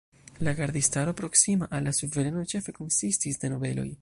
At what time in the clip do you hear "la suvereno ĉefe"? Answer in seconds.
1.89-2.79